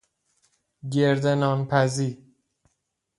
گرد 0.93 1.25
نان 1.27 1.65
پزی 1.65 2.31